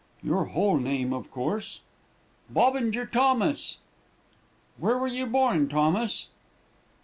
[0.23, 1.81] "'Your whole name, of course.'
[2.49, 3.77] "'Bobinger Thomas.'
[4.79, 6.29] "'Where were you born, Thomas?'